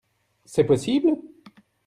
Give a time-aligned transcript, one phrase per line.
[0.45, 1.15] C'est possible?